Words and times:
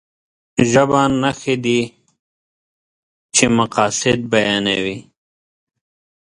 ژبه 0.71 1.01
نښې 1.21 1.55
دي 1.63 1.81
چې 3.35 3.45
مقاصد 3.57 4.19
بيانوي. 4.31 4.97